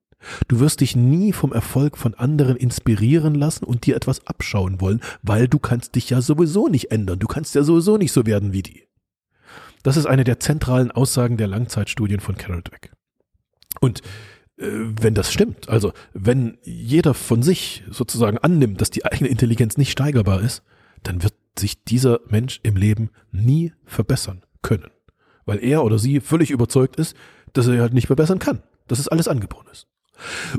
Du 0.46 0.60
wirst 0.60 0.80
dich 0.80 0.94
nie 0.94 1.32
vom 1.32 1.52
Erfolg 1.52 1.98
von 1.98 2.14
anderen 2.14 2.56
inspirieren 2.56 3.34
lassen 3.34 3.64
und 3.64 3.86
dir 3.86 3.96
etwas 3.96 4.24
abschauen 4.26 4.80
wollen, 4.80 5.00
weil 5.22 5.48
du 5.48 5.58
kannst 5.58 5.96
dich 5.96 6.10
ja 6.10 6.20
sowieso 6.20 6.68
nicht 6.68 6.92
ändern. 6.92 7.18
Du 7.18 7.26
kannst 7.26 7.56
ja 7.56 7.64
sowieso 7.64 7.96
nicht 7.96 8.12
so 8.12 8.24
werden 8.24 8.52
wie 8.52 8.62
die. 8.62 8.84
Das 9.82 9.96
ist 9.96 10.06
eine 10.06 10.24
der 10.24 10.40
zentralen 10.40 10.90
Aussagen 10.90 11.36
der 11.36 11.48
Langzeitstudien 11.48 12.20
von 12.20 12.36
Carol 12.36 12.62
Dweck. 12.62 12.92
Und 13.80 14.00
äh, 14.58 14.66
wenn 14.66 15.14
das 15.14 15.32
stimmt, 15.32 15.68
also 15.68 15.92
wenn 16.12 16.58
jeder 16.62 17.14
von 17.14 17.42
sich 17.42 17.82
sozusagen 17.90 18.38
annimmt, 18.38 18.80
dass 18.80 18.90
die 18.90 19.04
eigene 19.04 19.28
Intelligenz 19.28 19.76
nicht 19.76 19.90
steigerbar 19.90 20.40
ist, 20.40 20.62
dann 21.02 21.22
wird 21.22 21.34
sich 21.58 21.84
dieser 21.84 22.20
Mensch 22.28 22.60
im 22.62 22.76
Leben 22.76 23.10
nie 23.30 23.72
verbessern 23.84 24.42
können. 24.62 24.90
Weil 25.44 25.62
er 25.62 25.84
oder 25.84 25.98
sie 25.98 26.20
völlig 26.20 26.50
überzeugt 26.50 26.96
ist, 26.96 27.16
dass 27.52 27.66
er 27.66 27.80
halt 27.80 27.92
nicht 27.92 28.06
verbessern 28.06 28.38
kann, 28.38 28.62
dass 28.88 28.98
es 28.98 29.08
alles 29.08 29.28
angeboren 29.28 29.66
ist. 29.70 29.88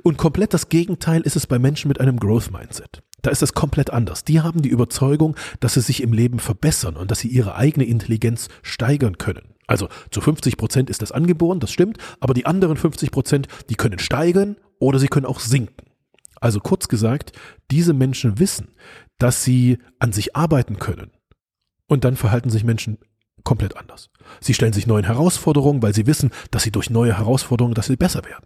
Und 0.03 0.17
komplett 0.17 0.53
das 0.53 0.69
Gegenteil 0.69 1.21
ist 1.21 1.35
es 1.35 1.47
bei 1.47 1.57
Menschen 1.57 1.87
mit 1.87 2.01
einem 2.01 2.19
Growth 2.19 2.51
Mindset. 2.51 3.01
Da 3.23 3.31
ist 3.31 3.41
es 3.41 3.53
komplett 3.53 3.89
anders. 3.89 4.25
Die 4.25 4.41
haben 4.41 4.61
die 4.61 4.69
Überzeugung, 4.69 5.35
dass 5.61 5.73
sie 5.73 5.81
sich 5.81 6.03
im 6.03 6.13
Leben 6.13 6.39
verbessern 6.39 6.97
und 6.97 7.09
dass 7.09 7.19
sie 7.19 7.29
ihre 7.29 7.55
eigene 7.55 7.85
Intelligenz 7.85 8.49
steigern 8.61 9.17
können. 9.17 9.55
Also 9.65 9.87
zu 10.11 10.19
50 10.19 10.57
Prozent 10.57 10.89
ist 10.89 11.01
das 11.01 11.13
angeboren, 11.13 11.61
das 11.61 11.71
stimmt, 11.71 11.97
aber 12.19 12.33
die 12.33 12.45
anderen 12.45 12.75
50 12.75 13.11
Prozent, 13.11 13.47
die 13.69 13.75
können 13.75 13.97
steigern 13.97 14.57
oder 14.77 14.99
sie 14.99 15.07
können 15.07 15.25
auch 15.25 15.39
sinken. 15.39 15.87
Also 16.41 16.59
kurz 16.59 16.89
gesagt, 16.89 17.31
diese 17.71 17.93
Menschen 17.93 18.39
wissen, 18.39 18.75
dass 19.17 19.45
sie 19.45 19.77
an 19.99 20.11
sich 20.11 20.35
arbeiten 20.35 20.77
können. 20.77 21.11
Und 21.87 22.03
dann 22.03 22.17
verhalten 22.17 22.49
sich 22.49 22.65
Menschen 22.65 22.97
komplett 23.43 23.77
anders. 23.77 24.09
Sie 24.39 24.53
stellen 24.53 24.73
sich 24.73 24.87
neuen 24.87 25.05
Herausforderungen, 25.05 25.81
weil 25.81 25.93
sie 25.93 26.07
wissen, 26.07 26.31
dass 26.51 26.63
sie 26.63 26.71
durch 26.71 26.89
neue 26.89 27.17
Herausforderungen, 27.17 27.73
dass 27.75 27.87
sie 27.87 27.95
besser 27.95 28.23
werden. 28.25 28.45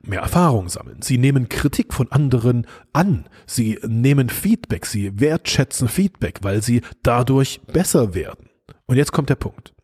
Mehr 0.00 0.20
Erfahrung 0.20 0.68
sammeln. 0.68 1.02
Sie 1.02 1.18
nehmen 1.18 1.48
Kritik 1.48 1.92
von 1.92 2.10
anderen 2.12 2.66
an. 2.92 3.28
Sie 3.46 3.78
nehmen 3.86 4.28
Feedback. 4.28 4.86
Sie 4.86 5.18
wertschätzen 5.20 5.88
Feedback, 5.88 6.40
weil 6.42 6.62
sie 6.62 6.82
dadurch 7.02 7.60
besser 7.72 8.14
werden. 8.14 8.48
Und 8.86 8.96
jetzt 8.96 9.12
kommt 9.12 9.30
der 9.30 9.36
Punkt. 9.36 9.74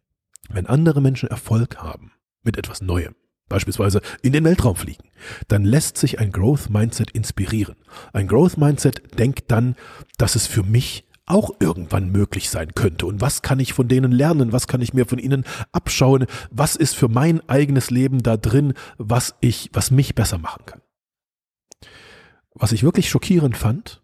Wenn 0.48 0.66
andere 0.66 1.00
Menschen 1.00 1.28
Erfolg 1.28 1.78
haben 1.78 2.12
mit 2.42 2.56
etwas 2.56 2.82
Neuem, 2.82 3.14
beispielsweise 3.48 4.00
in 4.22 4.32
den 4.32 4.44
Weltraum 4.44 4.76
fliegen, 4.76 5.10
dann 5.48 5.64
lässt 5.64 5.96
sich 5.96 6.18
ein 6.18 6.32
Growth 6.32 6.70
Mindset 6.70 7.10
inspirieren. 7.10 7.76
Ein 8.12 8.28
Growth 8.28 8.58
Mindset 8.58 9.18
denkt 9.18 9.50
dann, 9.50 9.76
dass 10.18 10.34
es 10.34 10.46
für 10.46 10.62
mich 10.62 11.06
auch 11.26 11.50
irgendwann 11.60 12.10
möglich 12.10 12.50
sein 12.50 12.74
könnte. 12.74 13.06
Und 13.06 13.20
was 13.20 13.42
kann 13.42 13.60
ich 13.60 13.72
von 13.72 13.88
denen 13.88 14.12
lernen? 14.12 14.52
Was 14.52 14.66
kann 14.66 14.80
ich 14.80 14.92
mir 14.92 15.06
von 15.06 15.18
ihnen 15.18 15.44
abschauen? 15.70 16.26
Was 16.50 16.76
ist 16.76 16.96
für 16.96 17.08
mein 17.08 17.48
eigenes 17.48 17.90
Leben 17.90 18.22
da 18.22 18.36
drin, 18.36 18.74
was 18.98 19.34
ich, 19.40 19.70
was 19.72 19.90
mich 19.90 20.14
besser 20.14 20.38
machen 20.38 20.66
kann? 20.66 20.80
Was 22.54 22.72
ich 22.72 22.82
wirklich 22.82 23.08
schockierend 23.08 23.56
fand, 23.56 24.02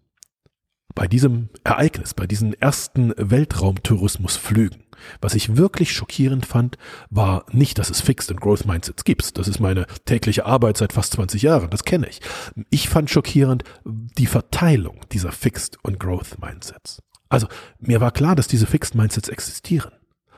bei 0.94 1.06
diesem 1.06 1.48
Ereignis, 1.64 2.14
bei 2.14 2.26
diesen 2.26 2.54
ersten 2.54 3.12
Weltraumtourismusflügen, 3.16 4.84
was 5.20 5.34
ich 5.34 5.56
wirklich 5.56 5.92
schockierend 5.92 6.44
fand, 6.46 6.76
war 7.10 7.46
nicht, 7.52 7.78
dass 7.78 7.90
es 7.90 8.00
Fixed 8.00 8.30
and 8.30 8.40
Growth 8.40 8.66
Mindsets 8.66 9.04
gibt. 9.04 9.38
Das 9.38 9.46
ist 9.46 9.60
meine 9.60 9.86
tägliche 10.06 10.44
Arbeit 10.44 10.76
seit 10.76 10.92
fast 10.92 11.12
20 11.12 11.42
Jahren, 11.42 11.70
das 11.70 11.84
kenne 11.84 12.08
ich. 12.08 12.20
Ich 12.70 12.88
fand 12.88 13.10
schockierend 13.10 13.62
die 13.84 14.26
Verteilung 14.26 15.00
dieser 15.12 15.30
Fixed 15.30 15.78
und 15.84 16.00
Growth 16.00 16.40
Mindsets. 16.40 17.00
Also 17.28 17.46
mir 17.78 18.00
war 18.00 18.10
klar, 18.10 18.36
dass 18.36 18.48
diese 18.48 18.66
Fixed 18.66 18.94
Mindsets 18.94 19.28
existieren. 19.28 19.92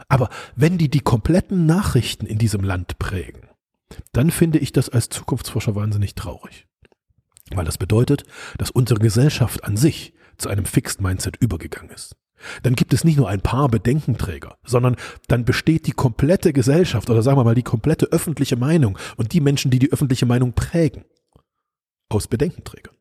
Aber 0.09 0.29
wenn 0.57 0.79
die 0.79 0.89
die 0.89 1.01
kompletten 1.01 1.67
Nachrichten 1.67 2.27
in 2.27 2.39
diesem 2.39 2.63
Land 2.63 2.99
prägen, 2.99 3.49
dann 4.13 4.31
finde 4.31 4.59
ich 4.59 4.73
das 4.73 4.89
als 4.89 5.09
Zukunftsforscher 5.09 5.75
wahnsinnig 5.75 6.15
traurig. 6.15 6.67
Weil 7.53 7.65
das 7.65 7.79
bedeutet, 7.79 8.25
dass 8.59 8.71
unsere 8.71 9.01
Gesellschaft 9.01 9.65
an 9.65 9.77
sich 9.77 10.15
zu 10.39 10.49
einem 10.49 10.65
Fixed 10.65 11.01
Mindset 11.01 11.37
übergegangen 11.37 11.91
ist. 11.91 12.17
Dann 12.63 12.75
gibt 12.75 12.95
es 12.95 13.05
nicht 13.05 13.17
nur 13.17 13.29
ein 13.29 13.43
paar 13.43 13.69
Bedenkenträger, 13.69 14.57
sondern 14.65 14.97
dann 15.29 15.45
besteht 15.45 15.87
die 15.87 15.93
komplette 15.93 16.53
Gesellschaft 16.53 17.11
oder 17.11 17.23
sagen 17.23 17.37
wir 17.37 17.45
mal 17.45 17.55
die 17.55 17.63
komplette 17.63 18.07
öffentliche 18.07 18.57
Meinung 18.57 18.99
und 19.17 19.33
die 19.33 19.41
Menschen, 19.41 19.71
die 19.71 19.79
die 19.79 19.93
öffentliche 19.93 20.27
Meinung 20.27 20.55
prägen, 20.55 21.05
aus 22.09 22.29
Bedenkenträgern. 22.29 22.95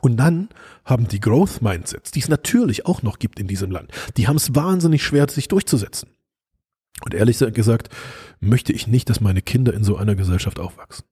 Und 0.00 0.16
dann 0.16 0.48
haben 0.84 1.06
die 1.06 1.20
Growth 1.20 1.60
Mindsets, 1.60 2.10
die 2.10 2.20
es 2.20 2.28
natürlich 2.28 2.86
auch 2.86 3.02
noch 3.02 3.18
gibt 3.18 3.38
in 3.38 3.46
diesem 3.46 3.70
Land, 3.70 3.92
die 4.16 4.26
haben 4.26 4.36
es 4.36 4.54
wahnsinnig 4.54 5.02
schwer, 5.02 5.28
sich 5.28 5.48
durchzusetzen. 5.48 6.08
Und 7.04 7.14
ehrlich 7.14 7.38
gesagt, 7.38 7.88
möchte 8.40 8.72
ich 8.72 8.86
nicht, 8.86 9.10
dass 9.10 9.20
meine 9.20 9.42
Kinder 9.42 9.74
in 9.74 9.84
so 9.84 9.96
einer 9.96 10.14
Gesellschaft 10.14 10.60
aufwachsen. 10.60 11.04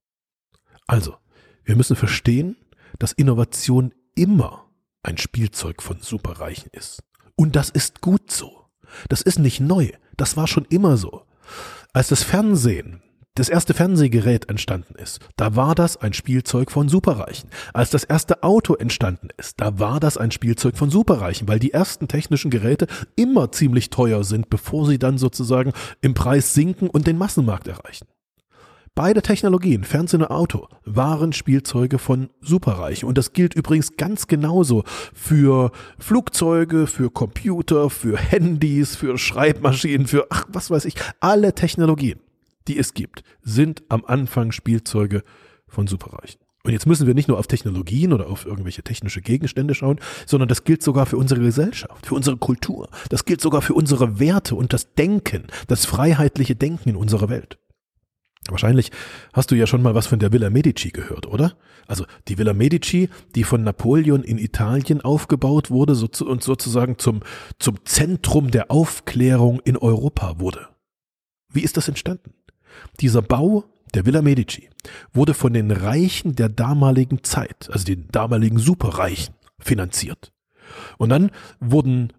Also, 0.86 1.16
wir 1.64 1.76
müssen 1.76 1.96
verstehen, 1.96 2.56
dass 2.98 3.12
Innovation 3.12 3.92
immer 4.14 4.66
ein 5.02 5.18
Spielzeug 5.18 5.82
von 5.82 6.00
Superreichen 6.00 6.70
ist. 6.72 7.02
Und 7.36 7.56
das 7.56 7.70
ist 7.70 8.00
gut 8.00 8.30
so. 8.30 8.66
Das 9.08 9.22
ist 9.22 9.38
nicht 9.38 9.60
neu. 9.60 9.90
Das 10.16 10.36
war 10.36 10.46
schon 10.46 10.66
immer 10.66 10.96
so. 10.96 11.24
Als 11.92 12.08
das 12.08 12.22
Fernsehen 12.22 13.02
das 13.36 13.48
erste 13.48 13.74
Fernsehgerät 13.74 14.48
entstanden 14.50 14.96
ist, 14.96 15.20
da 15.36 15.54
war 15.54 15.74
das 15.76 15.96
ein 15.96 16.12
Spielzeug 16.12 16.70
von 16.72 16.88
Superreichen. 16.88 17.48
Als 17.72 17.90
das 17.90 18.02
erste 18.02 18.42
Auto 18.42 18.74
entstanden 18.74 19.28
ist, 19.38 19.60
da 19.60 19.78
war 19.78 20.00
das 20.00 20.16
ein 20.16 20.32
Spielzeug 20.32 20.76
von 20.76 20.90
Superreichen, 20.90 21.46
weil 21.46 21.60
die 21.60 21.72
ersten 21.72 22.08
technischen 22.08 22.50
Geräte 22.50 22.88
immer 23.14 23.52
ziemlich 23.52 23.88
teuer 23.90 24.24
sind, 24.24 24.50
bevor 24.50 24.86
sie 24.86 24.98
dann 24.98 25.16
sozusagen 25.16 25.72
im 26.00 26.14
Preis 26.14 26.54
sinken 26.54 26.90
und 26.90 27.06
den 27.06 27.18
Massenmarkt 27.18 27.68
erreichen. 27.68 28.06
Beide 28.96 29.22
Technologien, 29.22 29.84
Fernsehen 29.84 30.22
und 30.22 30.30
Auto, 30.30 30.66
waren 30.84 31.32
Spielzeuge 31.32 32.00
von 32.00 32.30
Superreichen. 32.40 33.08
Und 33.08 33.16
das 33.16 33.32
gilt 33.32 33.54
übrigens 33.54 33.96
ganz 33.96 34.26
genauso 34.26 34.82
für 35.14 35.70
Flugzeuge, 35.98 36.88
für 36.88 37.10
Computer, 37.10 37.88
für 37.88 38.18
Handys, 38.18 38.96
für 38.96 39.16
Schreibmaschinen, 39.16 40.08
für, 40.08 40.26
ach, 40.30 40.46
was 40.48 40.70
weiß 40.70 40.84
ich, 40.86 40.96
alle 41.20 41.54
Technologien 41.54 42.18
die 42.70 42.78
es 42.78 42.94
gibt, 42.94 43.24
sind 43.42 43.82
am 43.88 44.04
Anfang 44.04 44.52
Spielzeuge 44.52 45.24
von 45.66 45.88
Superreichen. 45.88 46.40
Und 46.62 46.72
jetzt 46.72 46.86
müssen 46.86 47.08
wir 47.08 47.14
nicht 47.14 47.26
nur 47.26 47.38
auf 47.38 47.48
Technologien 47.48 48.12
oder 48.12 48.28
auf 48.28 48.46
irgendwelche 48.46 48.84
technische 48.84 49.22
Gegenstände 49.22 49.74
schauen, 49.74 49.98
sondern 50.24 50.48
das 50.48 50.62
gilt 50.62 50.84
sogar 50.84 51.06
für 51.06 51.16
unsere 51.16 51.40
Gesellschaft, 51.40 52.06
für 52.06 52.14
unsere 52.14 52.36
Kultur. 52.36 52.88
Das 53.08 53.24
gilt 53.24 53.40
sogar 53.40 53.60
für 53.60 53.74
unsere 53.74 54.20
Werte 54.20 54.54
und 54.54 54.72
das 54.72 54.94
Denken, 54.94 55.48
das 55.66 55.84
freiheitliche 55.84 56.54
Denken 56.54 56.90
in 56.90 56.96
unserer 56.96 57.28
Welt. 57.28 57.58
Wahrscheinlich 58.48 58.92
hast 59.32 59.50
du 59.50 59.56
ja 59.56 59.66
schon 59.66 59.82
mal 59.82 59.96
was 59.96 60.06
von 60.06 60.20
der 60.20 60.32
Villa 60.32 60.48
Medici 60.48 60.90
gehört, 60.90 61.26
oder? 61.26 61.56
Also 61.88 62.04
die 62.28 62.38
Villa 62.38 62.54
Medici, 62.54 63.08
die 63.34 63.42
von 63.42 63.64
Napoleon 63.64 64.22
in 64.22 64.38
Italien 64.38 65.00
aufgebaut 65.00 65.70
wurde 65.70 65.92
und 65.92 66.42
sozusagen 66.42 66.98
zum, 66.98 67.20
zum 67.58 67.84
Zentrum 67.84 68.52
der 68.52 68.70
Aufklärung 68.70 69.60
in 69.64 69.76
Europa 69.76 70.38
wurde. 70.38 70.68
Wie 71.52 71.62
ist 71.62 71.76
das 71.76 71.88
entstanden? 71.88 72.32
Dieser 73.00 73.22
Bau 73.22 73.64
der 73.94 74.06
Villa 74.06 74.22
Medici 74.22 74.68
wurde 75.12 75.34
von 75.34 75.52
den 75.52 75.70
Reichen 75.70 76.36
der 76.36 76.48
damaligen 76.48 77.24
Zeit, 77.24 77.68
also 77.72 77.84
den 77.84 78.08
damaligen 78.12 78.58
Superreichen, 78.58 79.34
finanziert. 79.58 80.32
Und 80.98 81.08
dann 81.10 81.30
wurden 81.58 82.12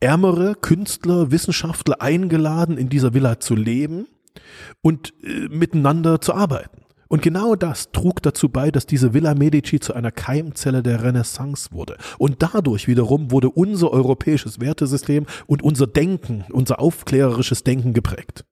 ärmere 0.00 0.54
Künstler, 0.54 1.30
Wissenschaftler 1.30 2.02
eingeladen, 2.02 2.76
in 2.76 2.88
dieser 2.88 3.14
Villa 3.14 3.40
zu 3.40 3.54
leben 3.54 4.06
und 4.82 5.14
äh, 5.22 5.48
miteinander 5.48 6.20
zu 6.20 6.34
arbeiten. 6.34 6.82
Und 7.08 7.22
genau 7.22 7.54
das 7.54 7.92
trug 7.92 8.22
dazu 8.22 8.48
bei, 8.48 8.70
dass 8.70 8.86
diese 8.86 9.14
Villa 9.14 9.34
Medici 9.34 9.78
zu 9.78 9.94
einer 9.94 10.10
Keimzelle 10.10 10.82
der 10.82 11.02
Renaissance 11.02 11.70
wurde. 11.70 11.96
Und 12.18 12.42
dadurch 12.42 12.88
wiederum 12.88 13.30
wurde 13.30 13.50
unser 13.50 13.92
europäisches 13.92 14.58
Wertesystem 14.58 15.26
und 15.46 15.62
unser 15.62 15.86
Denken, 15.86 16.44
unser 16.50 16.80
aufklärerisches 16.80 17.62
Denken 17.62 17.92
geprägt. 17.92 18.44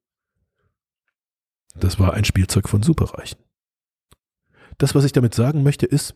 Das 1.75 1.99
war 1.99 2.15
ein 2.15 2.25
Spielzeug 2.25 2.69
von 2.69 2.83
Superreichen. 2.83 3.39
Das, 4.79 4.95
was 4.95 5.05
ich 5.05 5.13
damit 5.13 5.35
sagen 5.35 5.63
möchte, 5.63 5.87
ist, 5.87 6.15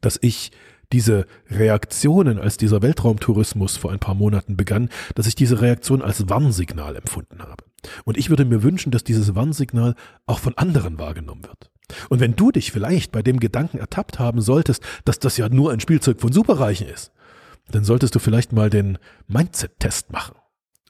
dass 0.00 0.18
ich 0.20 0.52
diese 0.92 1.26
Reaktionen, 1.48 2.38
als 2.38 2.56
dieser 2.56 2.82
Weltraumtourismus 2.82 3.76
vor 3.76 3.92
ein 3.92 3.98
paar 3.98 4.14
Monaten 4.14 4.56
begann, 4.56 4.88
dass 5.14 5.26
ich 5.26 5.34
diese 5.34 5.60
Reaktion 5.60 6.02
als 6.02 6.28
Warnsignal 6.28 6.94
empfunden 6.96 7.42
habe. 7.42 7.64
Und 8.04 8.16
ich 8.16 8.30
würde 8.30 8.44
mir 8.44 8.62
wünschen, 8.62 8.92
dass 8.92 9.04
dieses 9.04 9.34
Warnsignal 9.34 9.94
auch 10.26 10.38
von 10.38 10.56
anderen 10.56 10.98
wahrgenommen 10.98 11.44
wird. 11.44 11.70
Und 12.08 12.20
wenn 12.20 12.36
du 12.36 12.50
dich 12.50 12.72
vielleicht 12.72 13.12
bei 13.12 13.22
dem 13.22 13.40
Gedanken 13.40 13.78
ertappt 13.78 14.18
haben 14.18 14.40
solltest, 14.40 14.82
dass 15.04 15.18
das 15.18 15.36
ja 15.36 15.48
nur 15.48 15.72
ein 15.72 15.80
Spielzeug 15.80 16.20
von 16.20 16.32
Superreichen 16.32 16.88
ist, 16.88 17.12
dann 17.70 17.84
solltest 17.84 18.14
du 18.14 18.18
vielleicht 18.18 18.52
mal 18.52 18.70
den 18.70 18.98
Mindset-Test 19.26 20.12
machen 20.12 20.36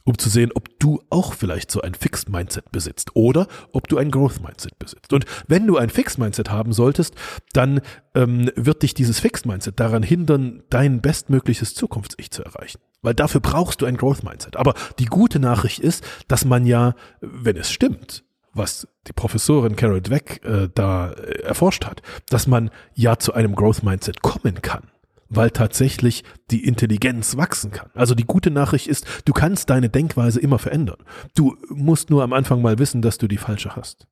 um 0.07 0.17
zu 0.17 0.31
sehen, 0.31 0.53
ob 0.55 0.79
du 0.79 1.03
auch 1.11 1.35
vielleicht 1.35 1.71
so 1.71 1.83
ein 1.83 1.95
Fixed 1.95 2.31
Mindset 2.31 2.71
besitzt 2.71 3.11
oder 3.15 3.49
ob 3.73 3.89
du 3.89 3.99
ein 3.99 4.11
Growth 4.11 4.41
Mindset 4.41 4.79
besitzt. 4.79 5.13
Und 5.13 5.27
wenn 5.49 5.67
du 5.67 5.77
ein 5.77 5.91
Fixed 5.91 6.19
Mindset 6.19 6.51
haben 6.51 6.73
solltest, 6.73 7.15
dann 7.53 7.81
ähm, 8.15 8.51
wird 8.55 8.83
dich 8.83 8.95
dieses 8.95 9.19
Fixed 9.19 9.47
Mindset 9.47 9.79
daran 9.81 10.05
hindern, 10.05 10.63
dein 10.71 11.03
bestmögliches 11.03 11.75
Zukunfts-Ich 11.75 12.31
zu 12.31 12.45
erreichen. 12.45 12.79
Weil 13.03 13.15
dafür 13.15 13.41
brauchst 13.41 13.83
du 13.83 13.87
ein 13.87 13.97
Growth 13.97 14.23
Mindset. 14.23 14.57
Aber 14.57 14.75
die 15.01 15.07
gute 15.07 15.41
Nachricht 15.41 15.81
ist, 15.81 16.05
dass 16.29 16.45
man 16.45 16.67
ja, 16.67 16.95
wenn 17.21 17.57
es 17.57 17.71
stimmt, 17.71 18.25
was 18.55 18.89
die 19.09 19.13
Professorin 19.13 19.77
Carol 19.77 20.01
Dweck 20.01 20.41
äh, 20.45 20.69
da 20.73 21.11
äh, 21.11 21.43
erforscht 21.43 21.85
hat, 21.85 22.01
dass 22.31 22.47
man 22.47 22.71
ja 22.95 23.19
zu 23.19 23.35
einem 23.35 23.57
Growth 23.57 23.83
Mindset 23.83 24.23
kommen 24.23 24.63
kann 24.63 24.89
weil 25.29 25.51
tatsächlich 25.51 26.25
die 26.51 26.65
Intelligenz 26.65 27.37
wachsen 27.37 27.71
kann. 27.71 27.91
Also 27.95 28.15
die 28.15 28.25
gute 28.25 28.51
Nachricht 28.51 28.87
ist, 28.87 29.07
du 29.25 29.33
kannst 29.33 29.71
deine 29.71 29.89
Denkweise 29.89 30.41
immer 30.41 30.59
verändern. 30.59 30.99
Du 31.35 31.57
musst 31.69 32.11
nur 32.11 32.23
am 32.23 32.33
Anfang 32.33 32.63
mal 32.63 32.79
wissen, 32.79 33.03
dass 33.03 33.19
du 33.19 33.29
die 33.29 33.37
falsche 33.37 33.77
hast. 33.77 34.07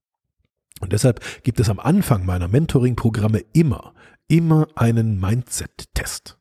Und 0.80 0.92
deshalb 0.92 1.20
gibt 1.44 1.60
es 1.60 1.68
am 1.70 1.78
Anfang 1.78 2.26
meiner 2.26 2.48
Mentoring-Programme 2.48 3.42
immer, 3.52 3.94
immer 4.28 4.68
einen 4.74 5.20
Mindset-Test. 5.20 6.38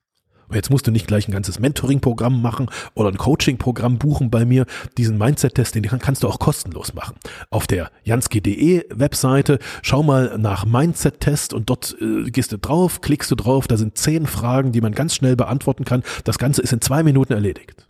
Jetzt 0.52 0.70
musst 0.70 0.88
du 0.88 0.92
nicht 0.92 1.08
gleich 1.08 1.28
ein 1.28 1.32
ganzes 1.32 1.60
Mentoring-Programm 1.60 2.42
machen 2.42 2.70
oder 2.94 3.10
ein 3.10 3.18
Coaching-Programm 3.18 3.98
buchen 3.98 4.30
bei 4.30 4.46
mir. 4.46 4.66
Diesen 4.98 5.18
Mindset-Test, 5.18 5.76
den 5.76 5.84
kannst 5.84 6.24
du 6.24 6.28
auch 6.28 6.40
kostenlos 6.40 6.94
machen. 6.94 7.16
Auf 7.50 7.68
der 7.68 7.92
jansky.de 8.04 8.86
Webseite 8.90 9.60
schau 9.82 10.04
mal 10.04 10.38
nach 10.38 10.66
Mindset-Test 10.66 11.54
und 11.54 11.70
dort 11.70 11.96
äh, 12.00 12.30
gehst 12.30 12.52
du 12.52 12.58
drauf, 12.58 13.02
klickst 13.02 13.32
du 13.32 13.36
drauf. 13.36 13.68
Da 13.68 13.78
sind 13.78 13.98
zehn 13.98 14.26
Fragen, 14.26 14.72
die 14.72 14.82
man 14.82 14.94
ganz 14.94 15.16
schnell 15.16 15.36
beantworten 15.36 15.86
kann. 15.86 16.04
Das 16.24 16.38
Ganze 16.38 16.62
ist 16.62 16.74
in 16.74 16.82
zwei 16.82 17.04
Minuten 17.04 17.34
erledigt. 17.34 17.88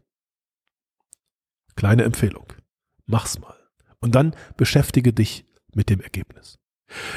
Kleine 1.75 2.03
Empfehlung. 2.03 2.45
Mach's 3.05 3.39
mal. 3.39 3.55
Und 3.99 4.15
dann 4.15 4.35
beschäftige 4.57 5.13
dich 5.13 5.45
mit 5.73 5.89
dem 5.89 6.01
Ergebnis. 6.01 6.59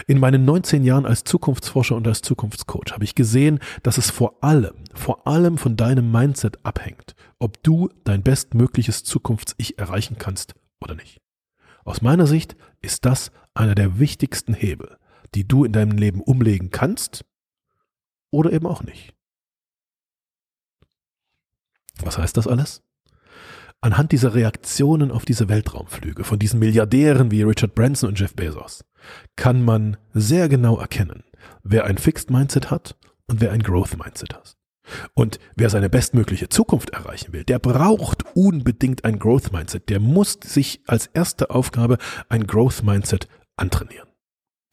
In 0.06 0.18
meinen 0.18 0.44
19 0.44 0.84
Jahren 0.84 1.06
als 1.06 1.24
Zukunftsforscher 1.24 1.96
und 1.96 2.06
als 2.06 2.22
Zukunftscoach 2.22 2.92
habe 2.92 3.04
ich 3.04 3.14
gesehen, 3.14 3.60
dass 3.82 3.98
es 3.98 4.10
vor 4.10 4.42
allem, 4.42 4.74
vor 4.94 5.26
allem 5.26 5.58
von 5.58 5.76
deinem 5.76 6.10
Mindset 6.10 6.64
abhängt, 6.64 7.14
ob 7.38 7.62
du 7.62 7.90
dein 8.04 8.22
bestmögliches 8.22 9.04
Zukunfts-Ich 9.04 9.78
erreichen 9.78 10.16
kannst 10.18 10.54
oder 10.80 10.94
nicht. 10.94 11.20
Aus 11.84 12.02
meiner 12.02 12.26
Sicht 12.26 12.56
ist 12.82 13.04
das 13.04 13.30
einer 13.54 13.74
der 13.74 13.98
wichtigsten 13.98 14.54
Hebel, 14.54 14.98
die 15.34 15.46
du 15.46 15.64
in 15.64 15.72
deinem 15.72 15.96
Leben 15.96 16.20
umlegen 16.20 16.70
kannst 16.70 17.24
oder 18.30 18.52
eben 18.52 18.66
auch 18.66 18.82
nicht. 18.82 19.14
Was 22.00 22.18
heißt 22.18 22.36
das 22.36 22.46
alles? 22.46 22.82
Anhand 23.86 24.10
dieser 24.10 24.34
Reaktionen 24.34 25.12
auf 25.12 25.24
diese 25.24 25.48
Weltraumflüge 25.48 26.24
von 26.24 26.40
diesen 26.40 26.58
Milliardären 26.58 27.30
wie 27.30 27.44
Richard 27.44 27.76
Branson 27.76 28.08
und 28.08 28.18
Jeff 28.18 28.34
Bezos 28.34 28.84
kann 29.36 29.64
man 29.64 29.96
sehr 30.12 30.48
genau 30.48 30.76
erkennen, 30.76 31.22
wer 31.62 31.84
ein 31.84 31.96
Fixed 31.96 32.28
Mindset 32.28 32.72
hat 32.72 32.96
und 33.28 33.40
wer 33.40 33.52
ein 33.52 33.62
Growth 33.62 33.96
Mindset 33.96 34.34
hat. 34.34 34.56
Und 35.14 35.38
wer 35.54 35.70
seine 35.70 35.88
bestmögliche 35.88 36.48
Zukunft 36.48 36.90
erreichen 36.90 37.32
will, 37.32 37.44
der 37.44 37.60
braucht 37.60 38.24
unbedingt 38.34 39.04
ein 39.04 39.20
Growth 39.20 39.52
Mindset. 39.52 39.88
Der 39.88 40.00
muss 40.00 40.36
sich 40.42 40.80
als 40.88 41.06
erste 41.06 41.50
Aufgabe 41.50 41.98
ein 42.28 42.48
Growth 42.48 42.82
Mindset 42.82 43.28
antrainieren. 43.56 44.08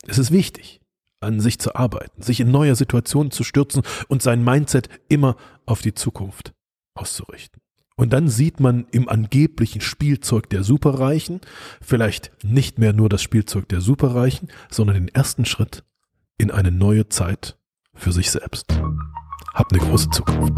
Es 0.08 0.18
ist 0.18 0.32
wichtig, 0.32 0.82
an 1.20 1.40
sich 1.40 1.60
zu 1.60 1.76
arbeiten, 1.76 2.24
sich 2.24 2.40
in 2.40 2.50
neue 2.50 2.74
Situationen 2.74 3.30
zu 3.30 3.44
stürzen 3.44 3.84
und 4.08 4.24
sein 4.24 4.44
Mindset 4.44 4.90
immer 5.08 5.36
auf 5.68 5.84
die 5.84 5.94
Zukunft 5.94 6.56
auszurichten. 6.96 7.63
Und 7.96 8.12
dann 8.12 8.28
sieht 8.28 8.60
man 8.60 8.86
im 8.92 9.08
angeblichen 9.08 9.82
Spielzeug 9.82 10.50
der 10.50 10.64
Superreichen 10.64 11.42
vielleicht 11.82 12.32
nicht 12.44 12.80
mehr 12.80 12.94
nur 12.94 13.10
das 13.10 13.22
Spielzeug 13.22 13.70
der 13.70 13.82
Superreichen, 13.82 14.50
sondern 14.70 14.96
den 14.96 15.08
ersten 15.10 15.46
Schritt 15.46 15.84
in 16.38 16.50
eine 16.50 16.72
neue 16.72 17.10
Zeit 17.10 17.58
für 17.94 18.12
sich 18.12 18.32
selbst. 18.32 18.74
Hab 19.54 19.72
eine 19.72 19.82
große 19.82 20.10
Zukunft. 20.10 20.58